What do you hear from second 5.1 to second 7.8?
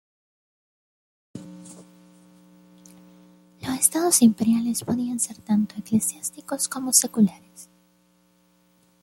ser tanto eclesiásticos como seculares.